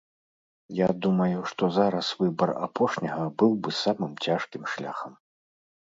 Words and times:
Я 0.77 0.87
думаю, 1.05 1.43
што 1.51 1.63
зараз 1.77 2.09
выбар 2.23 2.49
апошняга 2.71 3.23
быў 3.43 3.51
бы 3.63 3.79
самым 3.85 4.21
цяжкім 4.29 4.63
шляхам. 4.75 5.13